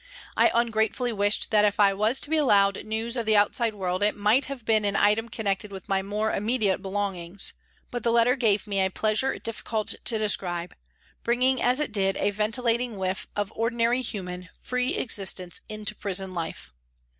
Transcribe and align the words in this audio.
I 0.35 0.49
ungratefully 0.55 1.13
wished 1.13 1.51
that 1.51 1.63
if 1.63 1.79
I 1.79 1.93
was 1.93 2.19
to 2.21 2.31
be 2.31 2.37
allowed 2.37 2.83
news 2.85 3.15
of 3.15 3.27
the 3.27 3.35
outside 3.37 3.75
world 3.75 4.01
it 4.01 4.15
might 4.15 4.45
have 4.45 4.65
been 4.65 4.83
an 4.83 4.95
item 4.95 5.29
connected 5.29 5.71
with 5.71 5.87
my 5.87 6.01
more 6.01 6.31
immediate 6.31 6.81
belongings. 6.81 7.53
But 7.91 8.01
the 8.01 8.11
letter 8.11 8.35
gave 8.35 8.65
me 8.65 8.81
a 8.81 8.89
pleasure 8.89 9.37
difficult 9.37 9.93
to 10.05 10.17
describe, 10.17 10.73
bringing, 11.23 11.61
as 11.61 11.79
it 11.79 11.91
did, 11.91 12.17
a 12.17 12.31
ventilating 12.31 12.97
whiff 12.97 13.27
of 13.35 13.53
ordinary 13.55 14.01
human, 14.01 14.49
free 14.59 14.95
existence 14.95 15.61
into 15.69 15.93
prison 15.93 16.33
life. 16.33 16.73